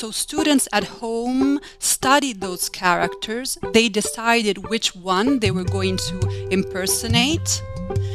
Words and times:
So 0.00 0.10
students 0.10 0.66
at 0.72 0.84
home 0.84 1.60
studied 1.78 2.40
those 2.40 2.70
characters. 2.70 3.58
They 3.74 3.90
decided 3.90 4.70
which 4.70 4.96
one 4.96 5.40
they 5.40 5.50
were 5.50 5.64
going 5.64 5.98
to 5.98 6.48
impersonate. 6.50 7.62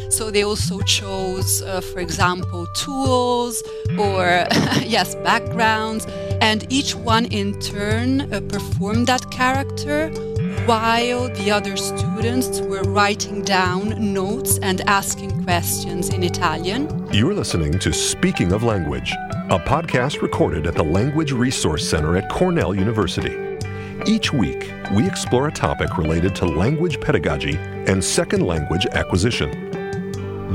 So 0.10 0.32
they 0.32 0.42
also 0.42 0.80
chose, 0.80 1.62
uh, 1.62 1.82
for 1.82 2.00
example, 2.00 2.66
tools 2.76 3.62
or, 4.00 4.26
yes, 4.82 5.14
backgrounds. 5.14 6.08
And 6.42 6.66
each 6.74 6.96
one 6.96 7.26
in 7.26 7.60
turn 7.60 8.34
uh, 8.34 8.42
performed 8.50 9.06
that 9.06 9.30
character 9.30 10.10
while 10.66 11.30
the 11.36 11.52
other 11.52 11.78
students 11.78 12.60
were 12.62 12.82
writing 12.84 13.44
down 13.44 14.14
notes 14.14 14.58
and 14.64 14.82
asking 14.90 15.44
questions 15.44 16.10
in 16.10 16.24
Italian. 16.24 17.08
You're 17.14 17.36
listening 17.36 17.78
to 17.78 17.94
Speaking 17.94 18.52
of 18.52 18.64
Language, 18.64 19.12
a 19.52 19.60
podcast 19.60 20.24
recorded 20.24 20.66
at 20.66 20.74
the 20.74 20.84
Language 20.84 21.32
Resource 21.32 21.88
Center 21.88 22.18
at 22.18 22.32
Cornell 22.32 22.74
University. 22.74 23.38
Each 24.08 24.34
week, 24.34 24.72
we 24.96 25.06
explore 25.06 25.50
a 25.50 25.52
topic 25.52 26.00
related 26.00 26.36
to 26.38 26.46
language 26.46 27.00
pedagogy 27.00 27.58
and 27.86 28.04
second 28.04 28.42
language 28.42 28.88
acquisition. 28.88 29.70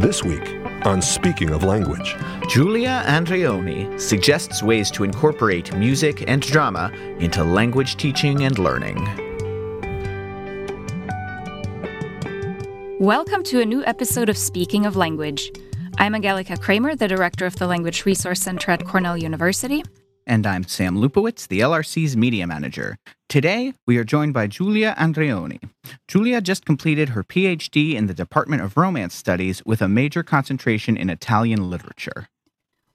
This 0.00 0.24
week, 0.24 0.56
on 0.84 1.00
Speaking 1.00 1.50
of 1.50 1.62
Language, 1.62 2.16
Giulia 2.48 3.04
Andreoni 3.06 4.00
suggests 4.00 4.60
ways 4.60 4.90
to 4.90 5.04
incorporate 5.04 5.72
music 5.76 6.24
and 6.26 6.42
drama 6.42 6.90
into 7.20 7.44
language 7.44 7.96
teaching 7.96 8.42
and 8.42 8.58
learning. 8.58 9.29
Welcome 13.00 13.44
to 13.44 13.62
a 13.62 13.64
new 13.64 13.82
episode 13.86 14.28
of 14.28 14.36
Speaking 14.36 14.84
of 14.84 14.94
Language. 14.94 15.50
I'm 15.96 16.14
Angelica 16.14 16.58
Kramer, 16.58 16.94
the 16.94 17.08
director 17.08 17.46
of 17.46 17.56
the 17.56 17.66
Language 17.66 18.04
Resource 18.04 18.42
Center 18.42 18.72
at 18.72 18.84
Cornell 18.84 19.16
University. 19.16 19.82
And 20.26 20.46
I'm 20.46 20.64
Sam 20.64 20.98
Lupowitz, 20.98 21.48
the 21.48 21.60
LRC's 21.60 22.14
media 22.14 22.46
manager. 22.46 22.98
Today, 23.30 23.72
we 23.86 23.96
are 23.96 24.04
joined 24.04 24.34
by 24.34 24.48
Giulia 24.48 24.94
Andreoni. 24.98 25.60
Giulia 26.08 26.42
just 26.42 26.66
completed 26.66 27.08
her 27.08 27.24
PhD 27.24 27.94
in 27.94 28.06
the 28.06 28.12
Department 28.12 28.60
of 28.60 28.76
Romance 28.76 29.14
Studies 29.14 29.64
with 29.64 29.80
a 29.80 29.88
major 29.88 30.22
concentration 30.22 30.98
in 30.98 31.08
Italian 31.08 31.70
literature. 31.70 32.28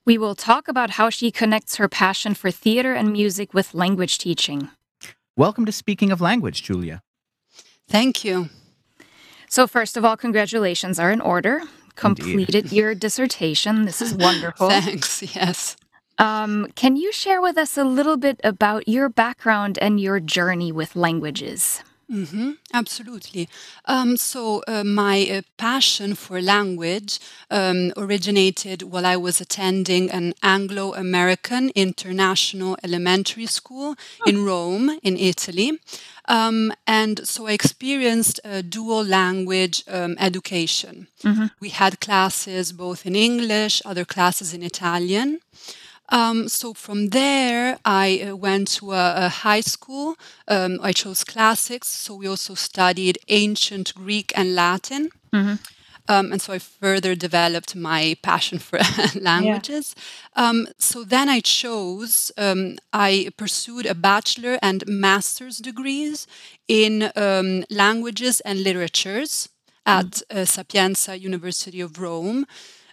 We 0.04 0.18
will 0.18 0.36
talk 0.36 0.68
about 0.68 0.90
how 0.90 1.10
she 1.10 1.32
connects 1.32 1.74
her 1.78 1.88
passion 1.88 2.34
for 2.34 2.52
theater 2.52 2.94
and 2.94 3.10
music 3.10 3.52
with 3.52 3.74
language 3.74 4.18
teaching. 4.18 4.70
Welcome 5.36 5.66
to 5.66 5.72
Speaking 5.72 6.12
of 6.12 6.20
Language, 6.20 6.62
Giulia. 6.62 7.02
Thank 7.88 8.24
you. 8.24 8.50
So, 9.48 9.66
first 9.66 9.96
of 9.96 10.04
all, 10.04 10.16
congratulations 10.16 10.98
are 10.98 11.10
in 11.10 11.20
order. 11.20 11.62
Completed 11.94 12.72
your 12.72 12.94
dissertation. 12.94 13.84
This 13.84 14.02
is 14.02 14.14
wonderful. 14.14 14.68
Thanks, 14.68 15.22
yes. 15.34 15.76
Um, 16.18 16.68
can 16.74 16.96
you 16.96 17.12
share 17.12 17.40
with 17.40 17.58
us 17.58 17.76
a 17.76 17.84
little 17.84 18.16
bit 18.16 18.40
about 18.42 18.88
your 18.88 19.08
background 19.08 19.78
and 19.78 20.00
your 20.00 20.20
journey 20.20 20.72
with 20.72 20.96
languages? 20.96 21.82
Mm-hmm, 22.10 22.52
absolutely. 22.72 23.48
Um, 23.84 24.16
so, 24.16 24.62
uh, 24.68 24.84
my 24.84 25.26
uh, 25.28 25.42
passion 25.56 26.14
for 26.14 26.40
language 26.40 27.18
um, 27.50 27.92
originated 27.96 28.82
while 28.82 29.04
I 29.04 29.16
was 29.16 29.40
attending 29.40 30.08
an 30.10 30.32
Anglo 30.40 30.94
American 30.94 31.70
international 31.74 32.76
elementary 32.84 33.46
school 33.46 33.96
in 34.24 34.44
Rome, 34.44 35.00
in 35.02 35.16
Italy. 35.16 35.80
Um, 36.28 36.72
and 36.86 37.26
so 37.26 37.48
I 37.48 37.52
experienced 37.52 38.38
a 38.44 38.62
dual 38.62 39.04
language 39.04 39.82
um, 39.88 40.16
education. 40.20 41.08
Mm-hmm. 41.24 41.46
We 41.60 41.70
had 41.70 42.00
classes 42.00 42.72
both 42.72 43.04
in 43.04 43.16
English, 43.16 43.82
other 43.84 44.04
classes 44.04 44.54
in 44.54 44.62
Italian. 44.62 45.40
Um, 46.08 46.48
so 46.48 46.72
from 46.72 47.08
there, 47.08 47.78
I 47.84 48.28
uh, 48.28 48.36
went 48.36 48.68
to 48.78 48.92
a, 48.92 49.26
a 49.26 49.28
high 49.28 49.60
school. 49.60 50.16
Um, 50.48 50.78
I 50.82 50.92
chose 50.92 51.24
classics, 51.24 51.88
so 51.88 52.14
we 52.14 52.28
also 52.28 52.54
studied 52.54 53.18
ancient 53.28 53.94
Greek 53.94 54.32
and 54.36 54.54
Latin. 54.54 55.10
Mm-hmm. 55.32 55.54
Um, 56.08 56.32
and 56.32 56.40
so 56.40 56.52
I 56.52 56.58
further 56.58 57.14
developed 57.14 57.74
my 57.74 58.16
passion 58.22 58.58
for 58.58 58.78
languages. 59.20 59.94
Um, 60.34 60.68
so 60.78 61.04
then 61.04 61.28
I 61.28 61.40
chose, 61.40 62.30
um, 62.38 62.78
I 62.92 63.30
pursued 63.36 63.86
a 63.86 63.94
bachelor 63.94 64.58
and 64.62 64.84
master's 64.86 65.58
degrees 65.58 66.26
in 66.68 67.10
um, 67.16 67.64
languages 67.70 68.40
and 68.40 68.62
literatures 68.62 69.48
at 69.84 70.22
uh, 70.30 70.44
Sapienza 70.44 71.18
University 71.18 71.80
of 71.80 72.00
Rome. 72.00 72.46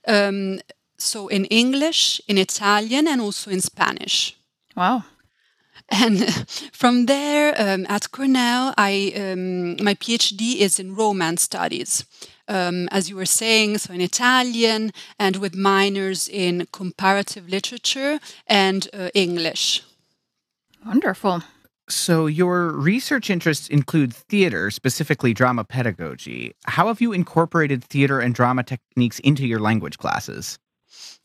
Um, 0.08 0.60
so 1.04 1.28
in 1.28 1.46
English, 1.46 2.22
in 2.28 2.38
Italian, 2.38 3.08
and 3.08 3.22
also 3.22 3.52
in 3.52 3.62
Spanish. 3.62 4.36
Wow. 4.76 5.04
And 5.90 6.48
from 6.72 7.06
there, 7.06 7.54
um, 7.58 7.86
at 7.90 8.12
Cornell, 8.12 8.74
I 8.78 9.14
um, 9.16 9.84
my 9.84 9.96
PhD 9.96 10.58
is 10.58 10.80
in 10.80 10.96
Romance 10.96 11.42
studies. 11.42 12.06
Um, 12.48 12.90
as 12.92 13.10
you 13.10 13.16
were 13.16 13.26
saying, 13.26 13.78
so 13.78 13.94
in 13.94 14.02
Italian 14.02 14.92
and 15.18 15.38
with 15.38 15.56
minors 15.56 16.28
in 16.28 16.68
comparative 16.74 17.48
literature 17.48 18.20
and 18.48 18.90
uh, 18.94 19.10
English. 19.14 19.82
Wonderful. 20.86 21.44
So, 21.90 22.28
your 22.28 22.72
research 22.72 23.30
interests 23.30 23.68
include 23.68 24.14
theater, 24.14 24.72
specifically 24.72 25.34
drama 25.34 25.64
pedagogy. 25.64 26.54
How 26.66 26.88
have 26.88 27.02
you 27.02 27.12
incorporated 27.12 27.84
theater 27.84 28.20
and 28.20 28.34
drama 28.34 28.64
techniques 28.64 29.20
into 29.20 29.46
your 29.46 29.60
language 29.60 29.98
classes? 29.98 30.58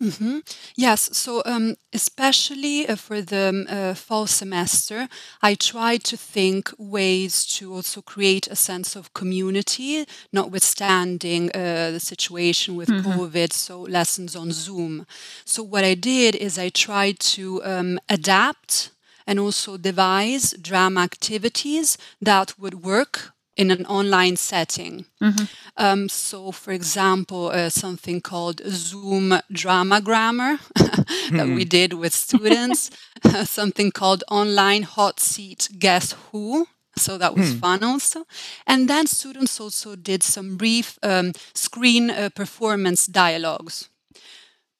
Hmm 0.00 0.38
Yes, 0.76 1.10
so 1.16 1.42
um, 1.44 1.76
especially 1.92 2.88
uh, 2.88 2.96
for 2.96 3.20
the 3.20 3.48
um, 3.48 3.66
uh, 3.68 3.94
fall 3.94 4.26
semester, 4.26 5.08
I 5.42 5.54
tried 5.54 6.04
to 6.04 6.16
think 6.16 6.72
ways 6.78 7.44
to 7.56 7.74
also 7.74 8.00
create 8.02 8.46
a 8.48 8.56
sense 8.56 8.96
of 8.96 9.12
community, 9.14 10.06
notwithstanding 10.32 11.50
uh, 11.54 11.90
the 11.92 12.00
situation 12.00 12.76
with 12.76 12.96
Mhm. 12.96 12.96
COVID, 12.96 13.52
so 13.52 13.82
lessons 13.82 14.34
on 14.36 14.52
Zoom. 14.52 15.06
So, 15.44 15.62
what 15.62 15.84
I 15.84 15.94
did 15.94 16.34
is 16.36 16.58
I 16.58 16.68
tried 16.70 17.18
to 17.36 17.62
um, 17.64 17.98
adapt 18.08 18.90
and 19.26 19.38
also 19.38 19.76
devise 19.76 20.52
drama 20.60 21.00
activities 21.00 21.98
that 22.20 22.58
would 22.58 22.82
work 22.82 23.32
in 23.58 23.70
an 23.70 23.86
online 23.86 24.36
setting. 24.36 25.04
Mhm. 25.20 25.48
Um, 25.76 26.08
so, 26.08 26.52
for 26.52 26.72
example, 26.72 27.50
uh, 27.52 27.70
something 27.70 28.20
called 28.22 28.60
Zoom 28.69 29.41
Drama 29.52 30.00
Grammar 30.00 30.58
that 31.36 31.48
we 31.54 31.64
did 31.64 31.92
with 31.92 32.14
students, 32.14 32.91
something 33.44 33.92
called 33.92 34.24
Online 34.30 34.82
Hot 34.84 35.20
Seat 35.20 35.69
Guess 35.78 36.14
Who. 36.32 36.66
So 36.96 37.19
that 37.19 37.34
was 37.36 37.52
Hmm. 37.52 37.58
fun 37.60 37.84
also. 37.84 38.26
And 38.66 38.88
then 38.88 39.06
students 39.06 39.60
also 39.60 39.96
did 39.96 40.22
some 40.22 40.56
brief 40.56 40.98
um, 41.02 41.32
screen 41.54 42.10
uh, 42.10 42.30
performance 42.34 43.06
dialogues. 43.06 43.88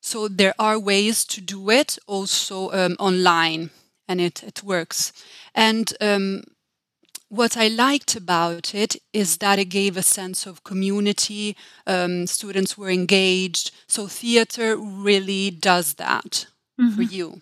So 0.01 0.29
there 0.29 0.55
are 0.59 0.79
ways 0.79 1.25
to 1.27 1.41
do 1.41 1.71
it 1.71 1.99
also 2.07 2.71
um, 2.73 2.97
online, 2.99 3.71
and 4.09 4.21
it, 4.21 4.43
it 4.43 4.63
works. 4.63 5.13
And 5.55 5.93
um, 6.01 6.43
what 7.29 7.57
I 7.57 7.69
liked 7.69 8.17
about 8.17 8.75
it 8.75 8.97
is 9.13 9.39
that 9.39 9.59
it 9.59 9.67
gave 9.67 9.97
a 9.97 10.03
sense 10.03 10.47
of 10.47 10.65
community. 10.65 11.57
Um, 11.87 12.27
students 12.27 12.77
were 12.79 12.91
engaged. 12.91 13.71
So 13.87 14.07
theater 14.07 14.77
really 14.77 15.51
does 15.51 15.95
that 15.95 16.47
for 16.77 17.03
Mhm. 17.03 17.13
you. 17.13 17.41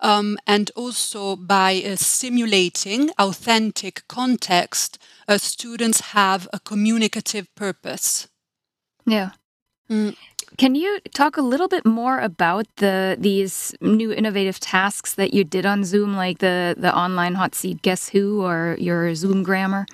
Um, 0.00 0.38
and 0.46 0.70
also 0.76 1.36
by 1.36 1.82
uh, 1.84 1.96
simulating 1.96 3.10
authentic 3.18 4.06
context, 4.08 4.98
uh, 5.26 5.38
students 5.38 6.00
have 6.12 6.48
a 6.52 6.60
communicative 6.60 7.52
purpose. 7.54 8.28
Yeah. 9.06 9.30
Mm. 9.90 10.14
Can 10.58 10.74
you 10.74 10.98
talk 11.14 11.36
a 11.36 11.40
little 11.40 11.68
bit 11.68 11.86
more 11.86 12.18
about 12.18 12.66
the 12.76 13.16
these 13.18 13.74
new 13.80 14.12
innovative 14.12 14.58
tasks 14.58 15.14
that 15.14 15.32
you 15.32 15.44
did 15.44 15.64
on 15.64 15.84
Zoom, 15.84 16.16
like 16.16 16.38
the 16.38 16.74
the 16.76 16.92
online 16.94 17.36
hot 17.36 17.54
seat 17.54 17.80
guess 17.82 18.08
who 18.08 18.42
or 18.42 18.76
your 18.78 19.14
Zoom 19.14 19.44
grammar? 19.44 19.86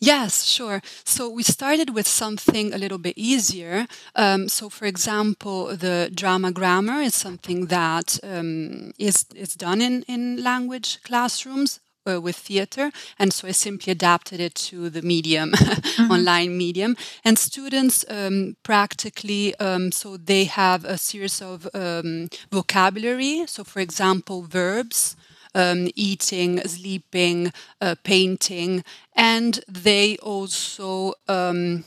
Yes, 0.00 0.44
sure. 0.44 0.82
So 1.04 1.30
we 1.30 1.42
started 1.42 1.90
with 1.94 2.06
something 2.06 2.72
a 2.74 2.78
little 2.78 2.98
bit 2.98 3.14
easier. 3.16 3.86
Um, 4.14 4.48
so, 4.48 4.68
for 4.68 4.86
example, 4.86 5.76
the 5.76 6.10
drama 6.14 6.52
grammar 6.52 7.00
is 7.00 7.14
something 7.14 7.66
that 7.66 8.18
um, 8.22 8.92
is 8.98 9.24
is 9.34 9.54
done 9.54 9.80
in 9.80 10.02
in 10.08 10.42
language 10.42 10.98
classrooms. 11.04 11.80
Uh, 12.08 12.20
with 12.20 12.36
theater, 12.36 12.92
and 13.18 13.32
so 13.32 13.48
I 13.48 13.52
simply 13.52 13.90
adapted 13.90 14.38
it 14.38 14.54
to 14.70 14.88
the 14.90 15.02
medium, 15.02 15.52
online 15.98 16.56
medium. 16.56 16.96
And 17.24 17.36
students 17.36 18.04
um, 18.08 18.56
practically, 18.62 19.56
um, 19.56 19.90
so 19.90 20.16
they 20.16 20.44
have 20.44 20.84
a 20.84 20.98
series 20.98 21.42
of 21.42 21.68
um, 21.74 22.28
vocabulary. 22.52 23.44
So, 23.48 23.64
for 23.64 23.80
example, 23.80 24.42
verbs, 24.42 25.16
um, 25.54 25.88
eating, 25.96 26.60
sleeping, 26.60 27.52
uh, 27.80 27.96
painting, 28.04 28.84
and 29.14 29.60
they 29.66 30.16
also 30.18 31.14
um, 31.28 31.84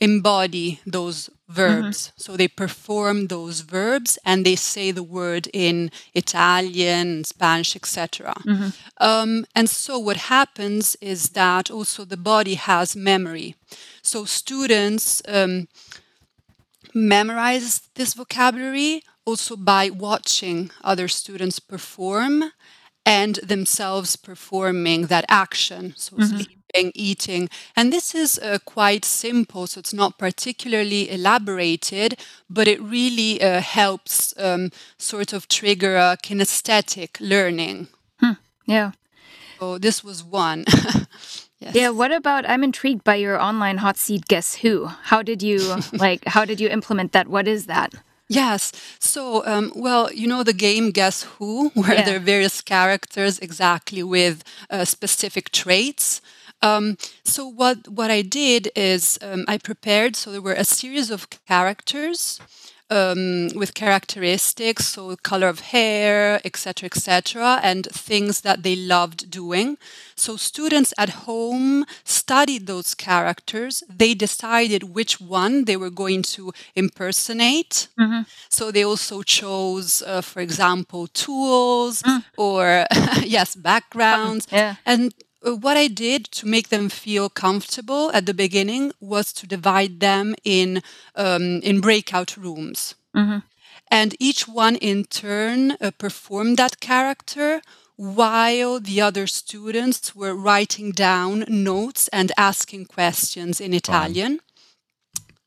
embody 0.00 0.80
those 0.86 1.30
verbs. 1.48 2.08
Mm-hmm. 2.08 2.14
So 2.16 2.36
they 2.36 2.48
perform 2.48 3.26
those 3.26 3.60
verbs 3.60 4.18
and 4.24 4.46
they 4.46 4.56
say 4.56 4.90
the 4.90 5.02
word 5.02 5.48
in 5.52 5.90
Italian, 6.14 7.24
Spanish, 7.24 7.76
etc. 7.76 8.32
Mm-hmm. 8.46 8.68
Um, 8.98 9.46
and 9.54 9.68
so 9.68 9.98
what 9.98 10.16
happens 10.16 10.96
is 11.00 11.30
that 11.30 11.70
also 11.70 12.04
the 12.04 12.16
body 12.16 12.54
has 12.54 12.96
memory. 12.96 13.56
So 14.02 14.24
students 14.24 15.22
um, 15.28 15.68
memorize 16.94 17.82
this 17.94 18.14
vocabulary 18.14 19.02
also 19.24 19.56
by 19.56 19.90
watching 19.90 20.70
other 20.82 21.08
students 21.08 21.58
perform 21.60 22.52
and 23.04 23.36
themselves 23.36 24.16
performing 24.16 25.06
that 25.06 25.24
action. 25.28 25.94
So 25.96 26.16
mm-hmm. 26.16 26.59
Sleeping, 26.70 26.92
eating. 26.94 27.48
And 27.76 27.92
this 27.92 28.14
is 28.14 28.38
uh, 28.38 28.58
quite 28.64 29.04
simple, 29.04 29.66
so 29.66 29.78
it's 29.78 29.94
not 29.94 30.18
particularly 30.18 31.10
elaborated, 31.10 32.18
but 32.48 32.68
it 32.68 32.80
really 32.80 33.40
uh, 33.42 33.60
helps 33.60 34.34
um, 34.38 34.70
sort 34.98 35.32
of 35.32 35.48
trigger 35.48 35.96
a 35.96 36.16
kinesthetic 36.22 37.16
learning. 37.20 37.88
Hmm. 38.18 38.32
Yeah. 38.66 38.92
So 39.58 39.78
this 39.78 40.04
was 40.04 40.22
one. 40.24 40.64
Yes. 41.62 41.74
Yeah, 41.74 41.90
what 41.90 42.10
about 42.10 42.48
I'm 42.48 42.64
intrigued 42.64 43.04
by 43.04 43.16
your 43.16 43.38
online 43.38 43.76
hot 43.76 43.98
seat 43.98 44.24
guess 44.28 44.54
who? 44.54 44.86
How 44.86 45.20
did 45.20 45.42
you 45.42 45.76
like 45.92 46.24
how 46.24 46.46
did 46.46 46.58
you 46.58 46.70
implement 46.70 47.12
that? 47.12 47.28
What 47.28 47.46
is 47.46 47.66
that? 47.66 47.92
Yes. 48.30 48.72
So, 49.00 49.44
um, 49.44 49.72
well, 49.74 50.08
you 50.12 50.28
know 50.28 50.44
the 50.44 50.52
game 50.52 50.92
Guess 50.92 51.24
Who, 51.24 51.68
where 51.74 51.94
yeah. 51.94 52.02
there 52.02 52.16
are 52.16 52.20
various 52.20 52.62
characters 52.62 53.40
exactly 53.40 54.02
with 54.04 54.44
uh, 54.70 54.84
specific 54.84 55.50
traits. 55.50 56.22
Um, 56.62 56.96
so 57.24 57.46
what 57.46 57.88
what 57.88 58.10
I 58.10 58.22
did 58.22 58.70
is 58.76 59.18
um, 59.22 59.44
I 59.48 59.58
prepared. 59.58 60.16
So 60.16 60.30
there 60.30 60.42
were 60.42 60.52
a 60.52 60.64
series 60.64 61.10
of 61.10 61.28
characters 61.46 62.40
um, 62.90 63.50
with 63.54 63.74
characteristics, 63.74 64.88
so 64.88 65.14
color 65.16 65.48
of 65.48 65.60
hair, 65.60 66.40
etc., 66.44 66.86
etc., 66.86 67.60
and 67.62 67.86
things 67.86 68.40
that 68.40 68.62
they 68.62 68.74
loved 68.74 69.30
doing. 69.30 69.78
So 70.16 70.36
students 70.36 70.92
at 70.98 71.10
home 71.10 71.86
studied 72.04 72.66
those 72.66 72.94
characters. 72.94 73.84
They 73.88 74.14
decided 74.14 74.94
which 74.94 75.20
one 75.20 75.64
they 75.64 75.76
were 75.76 75.90
going 75.90 76.22
to 76.34 76.52
impersonate. 76.74 77.88
Mm-hmm. 77.98 78.22
So 78.48 78.72
they 78.72 78.84
also 78.84 79.22
chose, 79.22 80.02
uh, 80.02 80.20
for 80.20 80.40
example, 80.40 81.06
tools 81.06 82.02
mm. 82.02 82.24
or 82.36 82.86
yes, 83.22 83.54
backgrounds, 83.54 84.48
yeah. 84.50 84.76
and 84.84 85.14
what 85.42 85.76
I 85.76 85.88
did 85.88 86.24
to 86.32 86.46
make 86.46 86.68
them 86.68 86.88
feel 86.88 87.28
comfortable 87.28 88.10
at 88.12 88.26
the 88.26 88.34
beginning 88.34 88.92
was 89.00 89.32
to 89.34 89.46
divide 89.46 90.00
them 90.00 90.34
in 90.44 90.82
um, 91.14 91.60
in 91.62 91.80
breakout 91.80 92.36
rooms, 92.36 92.94
mm-hmm. 93.16 93.38
and 93.88 94.14
each 94.18 94.46
one 94.46 94.76
in 94.76 95.04
turn 95.04 95.72
uh, 95.72 95.90
performed 95.96 96.56
that 96.58 96.80
character 96.80 97.62
while 97.96 98.80
the 98.80 99.00
other 99.00 99.26
students 99.26 100.16
were 100.16 100.34
writing 100.34 100.90
down 100.90 101.44
notes 101.48 102.08
and 102.08 102.32
asking 102.38 102.86
questions 102.86 103.60
in 103.60 103.74
Italian. 103.74 104.40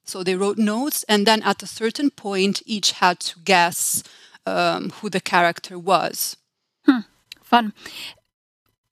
So 0.06 0.24
they 0.24 0.36
wrote 0.36 0.60
notes, 0.60 1.04
and 1.10 1.26
then 1.26 1.42
at 1.42 1.64
a 1.64 1.68
certain 1.68 2.12
point, 2.12 2.62
each 2.66 2.92
had 2.92 3.20
to 3.22 3.40
guess 3.40 4.04
um, 4.46 4.92
who 4.92 5.10
the 5.10 5.22
character 5.22 5.80
was. 5.80 6.38
Hmm. 6.86 7.00
Fun. 7.42 7.74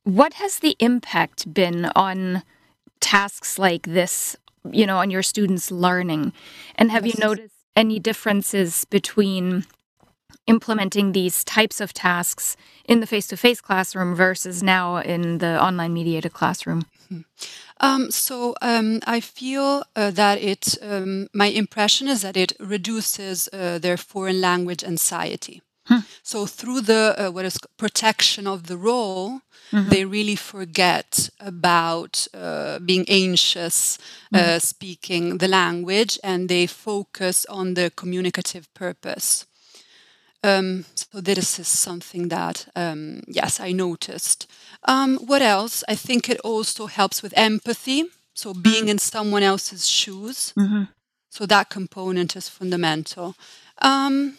What 0.04 0.34
has 0.36 0.60
the 0.60 0.76
impact 0.80 1.54
been 1.54 1.86
on 1.96 2.44
tasks 3.00 3.60
like 3.60 3.84
this, 3.84 4.36
you 4.72 4.86
know, 4.86 4.98
on 4.98 5.12
your 5.12 5.24
students' 5.24 5.72
learning? 5.72 6.34
And 6.76 6.92
have 6.92 7.06
you 7.06 7.14
noticed 7.20 7.56
any 7.76 8.00
differences 8.00 8.86
between 8.86 9.66
implementing 10.48 11.12
these 11.12 11.44
types 11.44 11.80
of 11.80 11.94
tasks 11.94 12.58
in 12.86 13.00
the 13.00 13.08
face 13.08 13.28
to 13.28 13.38
face 13.38 13.62
classroom 13.62 14.16
versus 14.16 14.64
now 14.64 14.98
in 14.98 15.38
the 15.38 15.62
online 15.64 15.94
mediated 15.94 16.34
classroom? 16.34 16.86
Hmm. 17.08 17.22
Um, 17.80 18.12
so 18.12 18.56
um, 18.62 19.02
I 19.06 19.20
feel 19.20 19.84
uh, 19.96 20.12
that 20.12 20.42
it, 20.42 20.78
um, 20.82 21.28
my 21.34 21.48
impression 21.48 22.08
is 22.08 22.22
that 22.22 22.38
it 22.38 22.54
reduces 22.60 23.50
uh, 23.54 23.78
their 23.80 23.98
foreign 23.98 24.42
language 24.42 24.84
anxiety. 24.84 25.62
Hmm. 25.86 26.00
So 26.24 26.46
through 26.46 26.82
the 26.82 27.16
uh, 27.18 27.32
what 27.32 27.46
is 27.46 27.58
protection 27.78 28.48
of 28.48 28.68
the 28.68 28.78
role, 28.78 29.42
mm-hmm. 29.72 29.90
they 29.90 30.06
really 30.06 30.36
forget 30.36 31.30
about 31.40 32.28
uh, 32.34 32.80
being 32.80 33.06
anxious, 33.08 33.98
uh, 34.34 34.38
mm-hmm. 34.38 34.56
uh, 34.56 34.60
speaking 34.60 35.38
the 35.40 35.48
language, 35.48 36.20
and 36.24 36.50
they 36.50 36.68
focus 36.68 37.46
on 37.46 37.74
the 37.74 37.92
communicative 37.96 38.72
purpose. 38.74 39.46
Um, 40.44 40.86
so 40.96 41.22
this 41.22 41.60
is 41.60 41.68
something 41.68 42.30
that 42.30 42.68
um, 42.76 43.22
yes, 43.28 43.60
I 43.60 43.72
noticed. 43.72 44.48
Um, 44.88 45.18
what 45.18 45.42
else? 45.42 45.84
I 45.88 45.96
think 45.96 46.30
it 46.30 46.40
also 46.44 46.88
helps 46.88 47.22
with 47.22 47.34
empathy. 47.38 48.06
So 48.34 48.54
being 48.54 48.84
mm-hmm. 48.84 48.90
in 48.90 48.98
someone 48.98 49.44
else's 49.44 49.88
shoes. 49.88 50.54
Mm-hmm. 50.58 50.84
So 51.30 51.46
that 51.46 51.70
component 51.70 52.36
is 52.36 52.50
fundamental. 52.50 53.36
Um, 53.82 54.38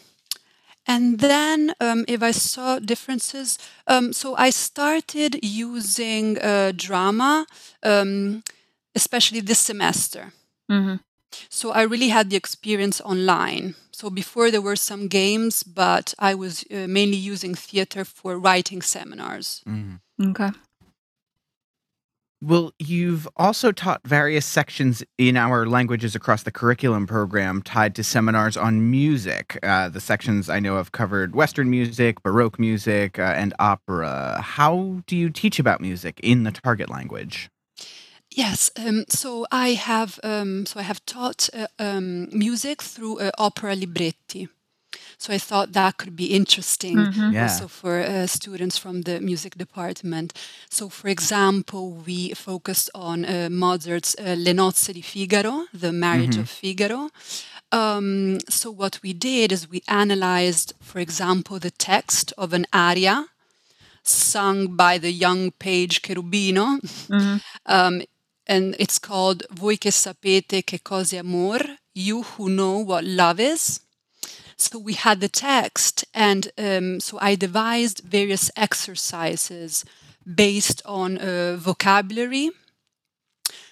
and 0.85 1.19
then, 1.19 1.73
um, 1.79 2.03
if 2.07 2.21
I 2.21 2.31
saw 2.31 2.79
differences, 2.79 3.57
um, 3.87 4.13
so 4.13 4.35
I 4.35 4.49
started 4.49 5.39
using 5.43 6.37
uh, 6.39 6.73
drama, 6.75 7.45
um, 7.81 8.43
especially 8.93 9.39
this 9.39 9.59
semester. 9.59 10.33
Mm-hmm. 10.69 10.95
So 11.49 11.71
I 11.71 11.83
really 11.83 12.09
had 12.09 12.29
the 12.29 12.35
experience 12.35 13.01
online. 13.01 13.75
So 13.91 14.09
before 14.09 14.51
there 14.51 14.61
were 14.61 14.75
some 14.75 15.07
games, 15.07 15.63
but 15.63 16.13
I 16.19 16.35
was 16.35 16.65
uh, 16.71 16.87
mainly 16.87 17.17
using 17.17 17.55
theater 17.55 18.03
for 18.03 18.37
writing 18.37 18.81
seminars. 18.81 19.61
Mm-hmm. 19.67 20.31
Okay. 20.31 20.49
Well, 22.45 22.73
you've 22.77 23.25
also 23.37 23.71
taught 23.71 24.01
various 24.05 24.45
sections 24.45 25.01
in 25.17 25.37
our 25.37 25.65
languages 25.65 26.13
across 26.13 26.43
the 26.43 26.51
curriculum 26.51 27.07
program 27.07 27.61
tied 27.61 27.95
to 27.95 28.03
seminars 28.03 28.57
on 28.57 28.91
music. 28.91 29.57
Uh, 29.63 29.87
the 29.87 30.01
sections 30.01 30.49
I 30.49 30.59
know 30.59 30.75
have 30.75 30.91
covered 30.91 31.35
Western 31.35 31.69
music, 31.69 32.21
Baroque 32.21 32.59
music, 32.59 33.17
uh, 33.17 33.21
and 33.21 33.53
opera. 33.59 34.41
How 34.41 35.03
do 35.07 35.15
you 35.15 35.29
teach 35.29 35.57
about 35.57 35.79
music 35.79 36.19
in 36.21 36.43
the 36.43 36.51
target 36.51 36.89
language? 36.89 37.49
Yes, 38.29 38.69
um, 38.75 39.05
so 39.07 39.47
I 39.49 39.69
have 39.69 40.19
um, 40.21 40.65
so 40.65 40.81
I 40.81 40.83
have 40.83 41.05
taught 41.05 41.49
uh, 41.53 41.67
um, 41.79 42.27
music 42.37 42.81
through 42.81 43.21
uh, 43.21 43.31
opera 43.37 43.73
libretti. 43.73 44.49
So 45.23 45.31
I 45.31 45.37
thought 45.37 45.71
that 45.71 45.95
could 45.95 46.17
be 46.17 46.35
interesting 46.35 46.97
mm-hmm. 46.97 47.31
yeah. 47.31 47.43
also 47.43 47.69
for 47.69 48.01
uh, 48.01 48.27
students 48.27 48.77
from 48.77 49.03
the 49.03 49.21
music 49.21 49.57
department. 49.57 50.33
So, 50.69 50.89
for 50.89 51.07
example, 51.07 51.93
we 52.05 52.33
focused 52.33 52.89
on 52.93 53.23
uh, 53.23 53.47
Mozart's 53.49 54.17
uh, 54.19 54.35
Le 54.37 54.51
nozze 54.53 54.91
di 54.91 55.01
Figaro, 55.01 55.67
the 55.73 55.93
marriage 55.93 56.31
mm-hmm. 56.31 56.41
of 56.41 56.49
Figaro. 56.49 57.09
Um, 57.71 58.39
so, 58.49 58.69
what 58.69 58.99
we 59.01 59.13
did 59.13 59.53
is 59.53 59.69
we 59.69 59.81
analyzed, 59.87 60.73
for 60.81 60.99
example, 60.99 61.57
the 61.57 61.71
text 61.71 62.33
of 62.37 62.51
an 62.51 62.65
aria 62.73 63.27
sung 64.03 64.75
by 64.75 64.97
the 64.97 65.13
young 65.13 65.51
page 65.51 66.01
Cherubino. 66.01 66.81
Mm-hmm. 67.07 67.37
Um, 67.65 68.01
and 68.45 68.75
it's 68.77 68.99
called 68.99 69.45
Voi 69.51 69.77
che 69.77 69.89
sapete 69.89 70.65
che 70.65 70.81
cos'è 70.83 71.19
amor, 71.19 71.61
you 71.93 72.23
who 72.23 72.49
know 72.49 72.79
what 72.79 73.05
love 73.05 73.39
is. 73.39 73.79
So 74.63 74.79
we 74.79 74.93
had 74.93 75.19
the 75.19 75.27
text, 75.27 76.05
and 76.13 76.51
um, 76.57 76.99
so 76.99 77.17
I 77.21 77.35
devised 77.35 77.99
various 77.99 78.49
exercises 78.55 79.83
based 80.25 80.81
on 80.85 81.17
uh, 81.17 81.57
vocabulary 81.59 82.49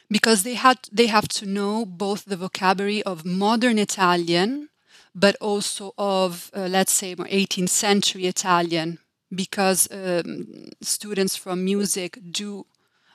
because 0.10 0.44
they 0.44 0.56
had 0.56 0.78
they 0.92 1.08
have 1.08 1.28
to 1.30 1.46
know 1.46 1.86
both 1.86 2.26
the 2.26 2.36
vocabulary 2.36 3.02
of 3.04 3.26
modern 3.26 3.80
Italian 3.80 4.70
but 5.16 5.36
also 5.42 5.94
of 5.98 6.52
uh, 6.56 6.68
let's 6.70 6.92
say 6.92 7.16
more 7.16 7.28
18th 7.28 7.70
century 7.70 8.26
Italian 8.26 9.00
because 9.34 9.88
um, 9.92 10.72
students 10.82 11.36
from 11.38 11.64
music 11.64 12.20
do 12.32 12.66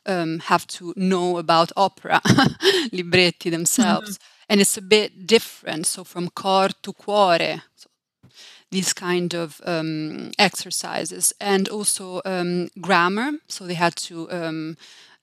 um, 0.07 0.39
have 0.39 0.67
to 0.67 0.95
know 0.97 1.37
about 1.37 1.73
opera 1.77 2.21
libretti 2.93 3.51
themselves. 3.51 4.19
Mm-hmm 4.19 4.36
and 4.49 4.61
it's 4.61 4.77
a 4.77 4.83
bit 4.83 5.27
different. 5.27 5.87
So 5.87 6.05
from 6.05 6.31
cor 6.31 6.69
to 6.83 6.93
cuore, 6.93 7.63
so 7.75 7.89
these 8.71 8.93
kind 8.93 9.35
of 9.35 9.61
um, 9.65 10.33
exercises, 10.39 11.33
and 11.41 11.69
also 11.69 12.21
um, 12.25 12.69
grammar. 12.81 13.33
So 13.49 13.67
they 13.67 13.75
had 13.75 13.97
to 13.97 14.31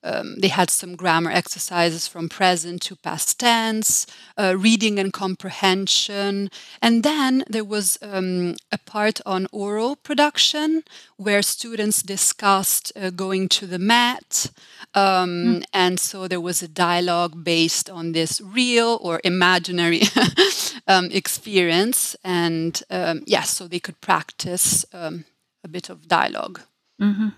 um, 0.04 0.24
um, 0.24 0.36
they 0.40 0.48
had 0.48 0.70
some 0.70 0.96
grammar 0.96 1.30
exercises 1.30 2.06
from 2.06 2.28
present 2.28 2.82
to 2.82 2.96
past 2.96 3.38
tense, 3.38 4.06
uh, 4.36 4.54
reading 4.56 4.98
and 4.98 5.12
comprehension. 5.12 6.50
And 6.80 7.02
then 7.02 7.44
there 7.48 7.64
was 7.64 7.98
um, 8.02 8.56
a 8.72 8.78
part 8.78 9.20
on 9.26 9.46
oral 9.52 9.96
production 9.96 10.82
where 11.16 11.42
students 11.42 12.02
discussed 12.02 12.92
uh, 12.96 13.10
going 13.10 13.48
to 13.50 13.66
the 13.66 13.78
Met. 13.78 14.50
Um, 14.94 15.60
mm. 15.60 15.64
And 15.72 16.00
so 16.00 16.28
there 16.28 16.40
was 16.40 16.62
a 16.62 16.68
dialogue 16.68 17.44
based 17.44 17.90
on 17.90 18.12
this 18.12 18.40
real 18.40 18.98
or 19.02 19.20
imaginary 19.24 20.02
um, 20.86 21.10
experience. 21.10 22.16
And 22.24 22.82
um, 22.90 23.22
yes, 23.26 23.26
yeah, 23.26 23.42
so 23.42 23.68
they 23.68 23.80
could 23.80 24.00
practice 24.00 24.84
um, 24.92 25.24
a 25.62 25.68
bit 25.68 25.90
of 25.90 26.08
dialog 26.08 26.60
mm-hmm. 27.00 27.28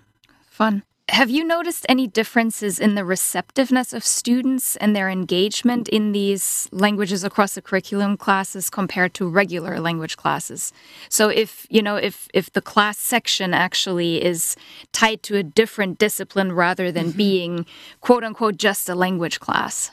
Fun. 0.51 0.83
Have 1.11 1.31
you 1.31 1.45
noticed 1.45 1.87
any 1.89 2.09
differences 2.09 2.81
in 2.81 2.97
the 2.97 3.05
receptiveness 3.05 3.93
of 3.93 4.05
students 4.05 4.75
and 4.77 4.95
their 4.95 5.09
engagement 5.09 5.89
in 5.89 6.11
these 6.11 6.69
languages 6.73 7.23
across 7.23 7.55
the 7.55 7.63
curriculum 7.63 8.17
classes 8.17 8.69
compared 8.69 9.15
to 9.15 9.29
regular 9.29 9.79
language 9.79 10.17
classes? 10.17 10.73
So 11.09 11.29
if, 11.29 11.65
you 11.71 11.81
know, 11.81 11.95
if 11.95 12.29
if 12.35 12.53
the 12.53 12.61
class 12.61 12.99
section 12.99 13.55
actually 13.55 14.25
is 14.25 14.57
tied 14.93 15.23
to 15.25 15.37
a 15.37 15.45
different 15.45 15.99
discipline 15.99 16.51
rather 16.53 16.91
than 16.91 17.09
mm-hmm. 17.09 17.19
being 17.19 17.67
quote 18.01 18.25
unquote 18.25 18.57
just 18.57 18.89
a 18.89 18.97
language 18.97 19.39
class. 19.39 19.93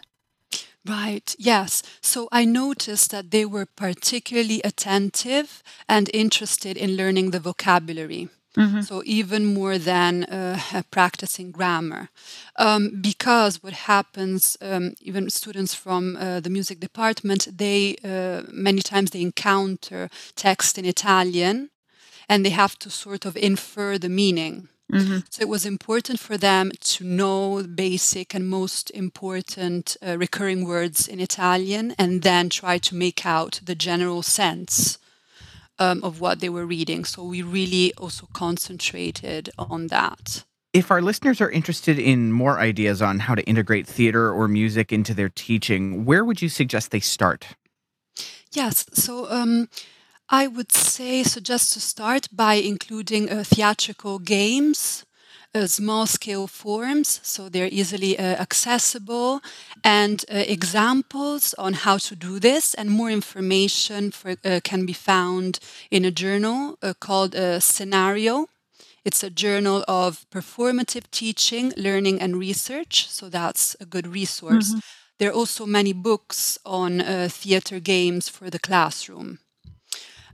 Right, 0.85 1.35
yes. 1.37 1.83
So 2.01 2.27
I 2.31 2.43
noticed 2.43 3.11
that 3.11 3.29
they 3.29 3.45
were 3.45 3.67
particularly 3.67 4.61
attentive 4.63 5.61
and 5.87 6.09
interested 6.11 6.75
in 6.75 6.97
learning 6.97 7.31
the 7.31 7.39
vocabulary. 7.39 8.29
Mm-hmm. 8.57 8.81
So 8.81 9.01
even 9.05 9.45
more 9.45 9.77
than 9.77 10.25
uh, 10.25 10.83
practicing 10.91 11.51
grammar, 11.51 12.09
um, 12.55 13.01
because 13.01 13.63
what 13.63 13.73
happens, 13.73 14.57
um, 14.61 14.93
even 15.01 15.29
students 15.29 15.73
from 15.73 16.17
uh, 16.17 16.39
the 16.39 16.49
music 16.49 16.79
department, 16.79 17.47
they 17.57 17.95
uh, 18.03 18.43
many 18.51 18.81
times 18.81 19.09
they 19.09 19.21
encounter 19.21 20.09
text 20.35 20.77
in 20.77 20.85
Italian, 20.85 21.71
and 22.29 22.45
they 22.45 22.51
have 22.51 22.77
to 22.79 22.89
sort 22.89 23.25
of 23.25 23.35
infer 23.35 23.97
the 23.97 24.09
meaning. 24.09 24.69
Mm-hmm. 24.91 25.19
So 25.29 25.41
it 25.41 25.49
was 25.49 25.65
important 25.65 26.19
for 26.19 26.37
them 26.37 26.71
to 26.79 27.03
know 27.03 27.63
basic 27.63 28.35
and 28.35 28.47
most 28.47 28.91
important 28.91 29.97
uh, 30.05 30.17
recurring 30.17 30.67
words 30.67 31.07
in 31.07 31.19
Italian, 31.19 31.95
and 31.97 32.21
then 32.21 32.49
try 32.49 32.77
to 32.77 32.95
make 32.95 33.25
out 33.25 33.61
the 33.63 33.75
general 33.75 34.21
sense 34.21 34.99
um, 35.79 36.03
of 36.03 36.19
what 36.19 36.39
they 36.39 36.49
were 36.49 36.65
reading. 36.65 37.05
So 37.05 37.23
we 37.23 37.41
really 37.41 37.93
also 37.95 38.27
concentrated 38.33 39.49
on 39.57 39.87
that. 39.87 40.45
If 40.73 40.89
our 40.89 41.01
listeners 41.01 41.39
are 41.39 41.51
interested 41.51 41.99
in 41.99 42.31
more 42.31 42.59
ideas 42.59 43.01
on 43.01 43.19
how 43.19 43.35
to 43.35 43.43
integrate 43.43 43.85
theater 43.85 44.31
or 44.31 44.47
music 44.47 44.91
into 44.91 45.13
their 45.13 45.29
teaching, 45.29 46.03
where 46.05 46.25
would 46.25 46.41
you 46.41 46.49
suggest 46.49 46.89
they 46.89 46.99
start? 46.99 47.55
Yes, 48.51 48.85
so 48.93 49.29
um, 49.31 49.69
I 50.29 50.47
would 50.47 50.71
say 50.71 51.23
suggest 51.23 51.73
to 51.73 51.79
start 51.79 52.27
by 52.31 52.55
including 52.55 53.29
uh, 53.29 53.43
theatrical 53.43 54.17
games 54.19 55.05
small 55.67 56.07
scale 56.07 56.47
forms, 56.47 57.19
so 57.23 57.47
they're 57.47 57.69
easily 57.71 58.17
uh, 58.17 58.23
accessible, 58.41 59.41
and 59.83 60.25
uh, 60.31 60.43
examples 60.47 61.53
on 61.55 61.73
how 61.73 61.97
to 61.97 62.15
do 62.15 62.39
this, 62.39 62.73
and 62.73 62.89
more 62.89 63.11
information 63.11 64.11
for, 64.11 64.35
uh, 64.43 64.59
can 64.63 64.85
be 64.85 64.93
found 64.93 65.59
in 65.91 66.05
a 66.05 66.11
journal 66.11 66.77
uh, 66.81 66.93
called 66.99 67.35
Scenario. 67.59 68.47
It's 69.05 69.23
a 69.23 69.29
journal 69.29 69.83
of 69.87 70.25
performative 70.31 71.09
teaching, 71.11 71.73
learning, 71.77 72.21
and 72.21 72.37
research, 72.37 73.07
so 73.09 73.29
that's 73.29 73.75
a 73.79 73.85
good 73.85 74.07
resource. 74.07 74.69
Mm-hmm. 74.69 74.79
There 75.19 75.29
are 75.29 75.33
also 75.33 75.65
many 75.65 75.93
books 75.93 76.57
on 76.65 76.99
theater 77.29 77.79
games 77.79 78.27
for 78.29 78.49
the 78.49 78.59
classroom. 78.59 79.39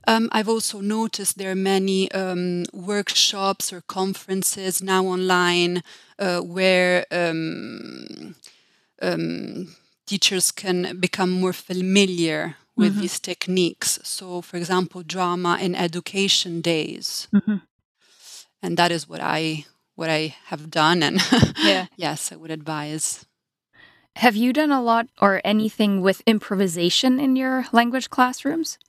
Um, 0.10 0.28
I've 0.32 0.50
also 0.50 0.82
noticed 0.82 1.38
there 1.38 1.51
are 1.51 1.56
many 1.75 2.12
um, 2.13 2.66
workshops 2.74 3.72
or 3.72 3.82
conferences 3.82 4.82
now 4.82 5.06
online 5.06 5.84
uh, 6.18 6.39
where 6.42 7.06
um, 7.12 8.36
um 9.04 9.75
teachers 10.08 10.51
can 10.51 11.00
become 11.00 11.30
more 11.30 11.54
familiar 11.54 12.56
with 12.75 12.94
mm-hmm. 12.94 13.01
these 13.01 13.20
techniques. 13.20 14.00
So, 14.01 14.42
for 14.42 14.58
example, 14.58 15.04
drama 15.04 15.60
in 15.62 15.75
education 15.75 16.62
days, 16.62 17.28
mm-hmm. 17.32 17.58
and 18.63 18.78
that 18.78 18.92
is 18.92 19.08
what 19.08 19.22
I 19.22 19.66
what 19.94 20.10
I 20.10 20.36
have 20.46 20.72
done, 20.72 21.04
and 21.04 21.22
yeah. 21.63 21.86
yes, 21.96 22.32
I 22.32 22.36
would 22.36 22.51
advise. 22.51 23.28
Have 24.16 24.36
you 24.36 24.54
done 24.54 24.72
a 24.72 24.82
lot 24.82 25.06
or 25.22 25.39
anything 25.46 26.01
with 26.01 26.24
improvisation 26.25 27.20
in 27.20 27.36
your 27.36 27.66
language 27.72 28.10
classrooms? 28.10 28.80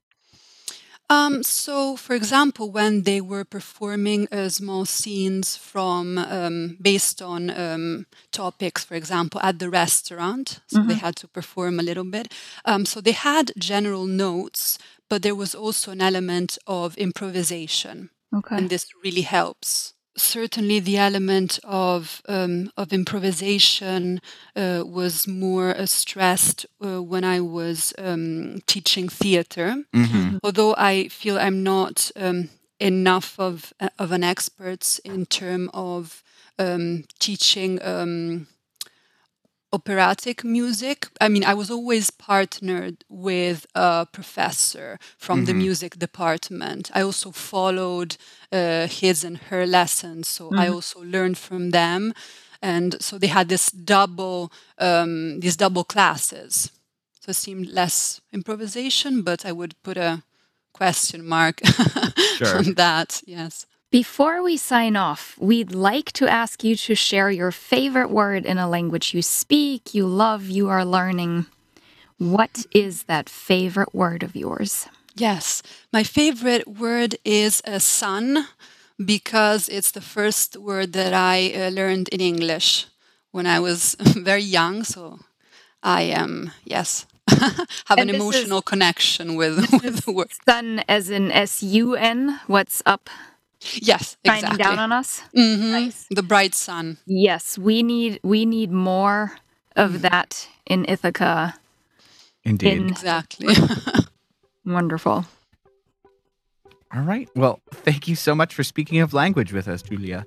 Um, 1.11 1.43
so, 1.43 1.97
for 1.97 2.15
example, 2.15 2.71
when 2.71 3.03
they 3.03 3.21
were 3.21 3.45
performing 3.45 4.29
uh, 4.31 4.49
small 4.49 4.85
scenes 4.85 5.57
from 5.57 6.19
um, 6.19 6.79
based 6.81 7.21
on 7.21 7.51
um, 7.51 8.07
topics, 8.31 8.85
for 8.85 8.95
example, 8.95 9.41
at 9.43 9.59
the 9.59 9.69
restaurant, 9.69 10.61
so 10.69 10.79
mm-hmm. 10.79 10.89
they 10.89 10.95
had 10.95 11.17
to 11.17 11.27
perform 11.27 11.81
a 11.81 11.83
little 11.83 12.05
bit. 12.05 12.33
Um, 12.65 12.87
so 12.87 13.01
they 13.01 13.13
had 13.13 13.51
general 13.59 14.07
notes, 14.07 14.79
but 15.09 15.23
there 15.23 15.35
was 15.35 15.53
also 15.53 15.91
an 15.91 16.01
element 16.01 16.59
of 16.69 16.97
improvisation, 16.97 18.11
okay. 18.33 18.57
and 18.57 18.71
this 18.71 18.87
really 19.03 19.23
helps 19.23 19.95
certainly 20.21 20.81
the 20.81 20.97
element 20.97 21.59
of 21.65 22.23
um, 22.29 22.71
of 22.77 22.93
improvisation 22.93 24.21
uh, 24.55 24.85
was 24.87 25.27
more 25.27 25.71
uh, 25.71 25.87
stressed 25.87 26.67
uh, 26.85 27.03
when 27.03 27.25
I 27.25 27.41
was 27.41 27.93
um, 27.99 28.61
teaching 28.67 29.09
theater. 29.09 29.85
Mm-hmm. 29.95 30.39
Although 30.43 30.75
I 30.77 31.09
feel 31.09 31.39
I'm 31.39 31.63
not 31.63 32.11
um, 32.17 32.51
enough 32.79 33.39
of 33.39 33.73
uh, 33.81 33.89
of 33.99 34.13
an 34.13 34.23
expert 34.23 35.01
in 35.05 35.27
terms 35.27 35.71
of 35.75 36.23
um, 36.59 37.05
teaching 37.19 37.81
um, 37.83 38.47
operatic 39.73 40.45
music. 40.45 41.09
I 41.21 41.29
mean, 41.29 41.45
I 41.45 41.55
was 41.55 41.71
always 41.71 42.11
partnered 42.11 43.05
with 43.09 43.67
a 43.75 44.07
professor 44.07 44.99
from 45.17 45.39
mm-hmm. 45.39 45.47
the 45.47 45.55
music 45.55 45.99
department. 45.99 46.91
I 46.95 47.03
also 47.03 47.31
followed 47.31 48.17
uh, 48.53 48.87
his 48.87 49.25
and 49.25 49.39
her 49.51 49.67
lessons, 49.67 50.29
so 50.29 50.47
mm-hmm. 50.47 50.59
I 50.59 50.69
also 50.69 51.03
learned 51.03 51.39
from 51.39 51.71
them. 51.71 52.13
And 52.63 53.01
so 53.01 53.17
they 53.17 53.29
had 53.29 53.49
this 53.49 53.71
double, 53.71 54.53
um, 54.79 55.41
these 55.41 55.57
double 55.57 55.85
classes. 55.85 56.71
So 57.21 57.31
it 57.31 57.37
seemed 57.37 57.69
less 57.69 58.21
improvisation, 58.33 59.23
but 59.23 59.47
I 59.47 59.53
would 59.53 59.81
put 59.83 59.97
a 59.97 60.23
question 60.73 61.27
mark 61.27 61.61
sure. 62.37 62.59
on 62.59 62.75
that. 62.75 63.23
Yes. 63.27 63.67
Before 63.91 64.41
we 64.41 64.57
sign 64.57 64.95
off, 64.95 65.37
we'd 65.41 65.75
like 65.75 66.13
to 66.13 66.29
ask 66.29 66.63
you 66.63 66.77
to 66.77 66.95
share 66.95 67.29
your 67.29 67.51
favorite 67.51 68.09
word 68.09 68.47
in 68.47 68.57
a 68.57 68.69
language 68.69 69.13
you 69.13 69.21
speak, 69.21 69.93
you 69.93 70.07
love, 70.07 70.49
you 70.49 70.69
are 70.69 70.85
learning. 70.85 71.47
What 72.17 72.67
is 72.73 73.05
that 73.05 73.29
favorite 73.29 73.93
word 73.93 74.23
of 74.23 74.37
yours? 74.37 74.87
Yes, 75.17 75.61
my 75.93 76.05
favorite 76.05 76.69
word 76.69 77.17
is 77.25 77.63
a 77.65 77.81
sun 77.81 78.47
because 79.05 79.69
it's 79.69 79.91
the 79.91 80.01
first 80.01 80.57
word 80.57 80.93
that 80.93 81.13
I 81.13 81.53
uh, 81.53 81.71
learned 81.71 82.11
in 82.11 82.21
English 82.21 82.87
when 83.33 83.45
I 83.45 83.59
was 83.59 83.97
very 84.01 84.45
young. 84.45 84.85
So 84.85 85.19
I 85.83 86.03
am, 86.03 86.53
yes, 86.63 87.07
have 87.29 87.99
and 87.99 88.09
an 88.09 88.15
emotional 88.15 88.63
connection 88.63 89.35
with, 89.35 89.57
with 89.83 90.05
the 90.05 90.13
word. 90.13 90.31
Sun 90.45 90.85
as 90.87 91.11
in 91.11 91.33
S 91.33 91.61
U 91.61 91.97
N. 91.97 92.39
What's 92.47 92.83
up? 92.87 93.11
Yes, 93.75 94.17
shining 94.25 94.45
exactly. 94.45 94.65
down 94.65 94.79
on 94.79 94.93
us. 94.93 95.23
Mm-hmm. 95.37 95.71
Nice. 95.71 96.07
The 96.11 96.23
bright 96.23 96.55
sun. 96.55 96.99
Yes, 97.07 97.59
we 97.59 97.83
need 97.83 98.21
we 98.23 98.47
need 98.47 98.71
more 98.71 99.33
of 99.77 99.93
mm. 99.93 100.01
that 100.03 100.49
in 100.67 100.87
Ithaca. 100.89 101.55
Indeed, 102.43 102.73
in 102.73 102.89
exactly. 102.89 103.55
Wonderful. 104.65 105.27
All 106.95 107.03
right. 107.03 107.29
Well, 107.37 107.61
thank 107.71 108.09
you 108.09 108.17
so 108.17 108.35
much 108.35 108.55
for 108.55 108.65
speaking 108.65 109.01
of 109.01 109.13
language 109.13 109.53
with 109.53 109.69
us, 109.69 109.83
Giulia. 109.83 110.27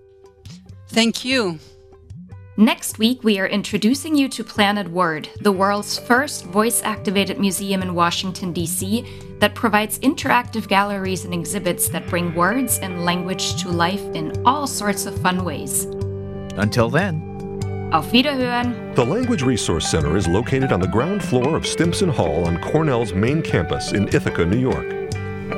Thank 0.88 1.25
you. 1.25 1.60
Next 2.57 3.00
week, 3.00 3.24
we 3.24 3.39
are 3.39 3.48
introducing 3.48 4.15
you 4.15 4.29
to 4.29 4.43
Planet 4.43 4.88
Word, 4.88 5.27
the 5.41 5.51
world's 5.51 5.98
first 5.98 6.45
voice 6.45 6.83
activated 6.83 7.39
museum 7.39 7.81
in 7.81 7.95
Washington, 7.95 8.53
D.C., 8.53 9.03
that 9.39 9.55
provides 9.55 9.98
interactive 10.00 10.67
galleries 10.67 11.25
and 11.25 11.33
exhibits 11.33 11.89
that 11.89 12.07
bring 12.10 12.36
words 12.36 12.77
and 12.77 13.03
language 13.03 13.60
to 13.63 13.69
life 13.69 14.03
in 14.13 14.39
all 14.45 14.67
sorts 14.67 15.07
of 15.07 15.19
fun 15.19 15.43
ways. 15.43 15.86
Until 16.55 16.91
then, 16.91 17.24
Auf 17.91 18.12
Wiederhören! 18.12 18.93
The 18.93 19.03
Language 19.03 19.41
Resource 19.41 19.89
Center 19.89 20.15
is 20.15 20.27
located 20.27 20.72
on 20.72 20.79
the 20.79 20.88
ground 20.88 21.24
floor 21.24 21.55
of 21.55 21.65
Stimson 21.65 22.10
Hall 22.10 22.45
on 22.45 22.62
Cornell's 22.62 23.15
main 23.15 23.41
campus 23.41 23.93
in 23.93 24.10
Ithaca, 24.10 24.45
New 24.45 24.60
York. 24.60 25.10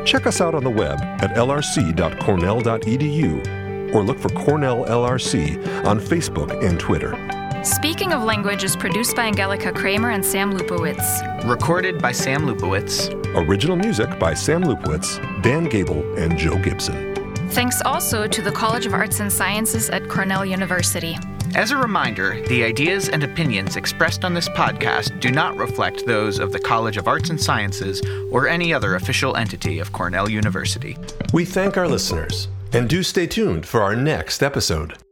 Check 0.05 0.27
us 0.27 0.39
out 0.39 0.55
on 0.55 0.63
the 0.63 0.69
web 0.69 1.01
at 1.01 1.35
lrc.cornell.edu 1.35 3.64
or 3.93 4.03
look 4.03 4.19
for 4.19 4.29
Cornell 4.29 4.85
LRC 4.85 5.85
on 5.85 5.99
Facebook 5.99 6.63
and 6.63 6.79
Twitter. 6.79 7.13
Speaking 7.63 8.13
of 8.13 8.21
Language 8.21 8.63
is 8.63 8.75
produced 8.75 9.15
by 9.15 9.25
Angelica 9.25 9.71
Kramer 9.71 10.11
and 10.11 10.23
Sam 10.23 10.53
Lupowitz. 10.53 11.49
Recorded 11.49 11.99
by 11.99 12.11
Sam 12.11 12.41
Lupowitz. 12.41 13.11
Original 13.35 13.75
music 13.75 14.19
by 14.19 14.35
Sam 14.35 14.63
Lupowitz, 14.63 15.19
Dan 15.41 15.65
Gable, 15.65 16.03
and 16.15 16.37
Joe 16.37 16.57
Gibson. 16.57 17.15
Thanks 17.49 17.81
also 17.81 18.27
to 18.27 18.41
the 18.41 18.51
College 18.51 18.85
of 18.85 18.93
Arts 18.93 19.19
and 19.19 19.33
Sciences 19.33 19.89
at 19.89 20.07
Cornell 20.09 20.45
University. 20.45 21.17
As 21.55 21.71
a 21.71 21.77
reminder, 21.77 22.45
the 22.47 22.63
ideas 22.63 23.09
and 23.09 23.23
opinions 23.23 23.77
expressed 23.77 24.25
on 24.25 24.33
this 24.33 24.49
podcast 24.49 25.19
do 25.19 25.31
not 25.31 25.55
reflect 25.55 26.05
those 26.05 26.37
of 26.37 26.51
the 26.51 26.59
College 26.59 26.97
of 26.97 27.07
Arts 27.07 27.29
and 27.29 27.41
Sciences 27.41 28.01
or 28.29 28.47
any 28.47 28.73
other 28.73 28.95
official 28.95 29.37
entity 29.37 29.79
of 29.79 29.91
Cornell 29.91 30.29
University. 30.29 30.97
We 31.33 31.45
thank 31.45 31.77
our 31.77 31.87
listeners 31.87 32.49
and 32.75 32.89
do 32.89 33.01
stay 33.03 33.25
tuned 33.25 33.65
for 33.65 33.81
our 33.81 33.95
next 33.95 34.43
episode. 34.43 35.04